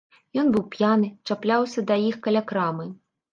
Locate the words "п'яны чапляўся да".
0.75-1.99